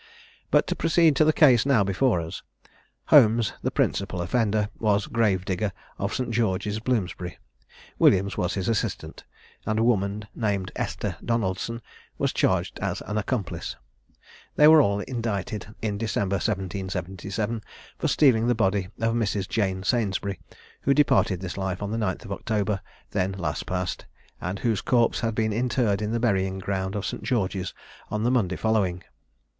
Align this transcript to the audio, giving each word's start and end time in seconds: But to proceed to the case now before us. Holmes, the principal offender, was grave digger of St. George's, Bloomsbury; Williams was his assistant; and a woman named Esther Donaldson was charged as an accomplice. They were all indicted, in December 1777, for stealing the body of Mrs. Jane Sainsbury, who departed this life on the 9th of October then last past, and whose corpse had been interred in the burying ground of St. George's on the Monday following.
But 0.49 0.65
to 0.65 0.75
proceed 0.75 1.15
to 1.17 1.23
the 1.23 1.31
case 1.31 1.63
now 1.63 1.83
before 1.83 2.19
us. 2.21 2.41
Holmes, 3.09 3.53
the 3.61 3.69
principal 3.69 4.19
offender, 4.23 4.69
was 4.79 5.05
grave 5.05 5.45
digger 5.45 5.71
of 5.99 6.11
St. 6.11 6.31
George's, 6.31 6.79
Bloomsbury; 6.79 7.37
Williams 7.99 8.35
was 8.35 8.55
his 8.55 8.67
assistant; 8.67 9.25
and 9.63 9.77
a 9.77 9.83
woman 9.83 10.27
named 10.33 10.71
Esther 10.75 11.17
Donaldson 11.23 11.83
was 12.17 12.33
charged 12.33 12.79
as 12.79 13.01
an 13.01 13.19
accomplice. 13.19 13.75
They 14.55 14.67
were 14.67 14.81
all 14.81 15.01
indicted, 15.01 15.75
in 15.83 15.99
December 15.99 16.37
1777, 16.37 17.61
for 17.99 18.07
stealing 18.07 18.47
the 18.47 18.55
body 18.55 18.85
of 18.99 19.13
Mrs. 19.13 19.47
Jane 19.47 19.83
Sainsbury, 19.83 20.39
who 20.81 20.95
departed 20.95 21.41
this 21.41 21.57
life 21.57 21.83
on 21.83 21.91
the 21.91 21.97
9th 21.99 22.25
of 22.25 22.31
October 22.31 22.81
then 23.11 23.33
last 23.33 23.67
past, 23.67 24.07
and 24.41 24.57
whose 24.57 24.81
corpse 24.81 25.19
had 25.19 25.35
been 25.35 25.53
interred 25.53 26.01
in 26.01 26.11
the 26.11 26.19
burying 26.19 26.57
ground 26.57 26.95
of 26.95 27.05
St. 27.05 27.21
George's 27.21 27.75
on 28.09 28.23
the 28.23 28.31
Monday 28.31 28.55
following. 28.55 29.03